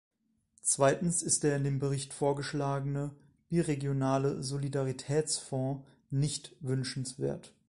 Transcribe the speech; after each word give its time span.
Zweitens 0.63 1.21
ist 1.21 1.43
der 1.43 1.57
in 1.57 1.63
dem 1.63 1.77
Bericht 1.77 2.11
vorgeschlagene 2.11 3.15
biregionale 3.49 4.41
Solidaritätsfonds 4.41 5.83
nicht 6.09 6.55
wünschenswert. 6.59 7.53